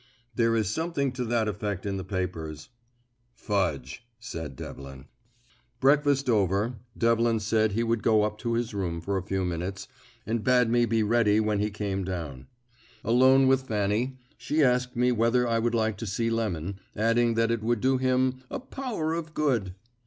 [0.33, 2.69] "There is something to that effect in the papers."
[3.35, 5.05] "Fudge!" said Devlin.
[5.79, 9.87] Breakfast over, Devlin said he would go up to his room for a few minutes,
[10.25, 12.47] and bade me be ready when he came down.
[13.03, 17.51] Alone with Fanny, she asked me whether I would like to see Lemon, adding that
[17.51, 19.75] it would do him "a power of good."